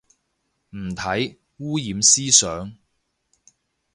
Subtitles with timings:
[0.71, 2.75] 唔睇，污染思想